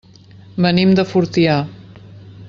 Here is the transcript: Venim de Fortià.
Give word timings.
Venim 0.65 0.95
de 0.99 1.05
Fortià. 1.11 1.59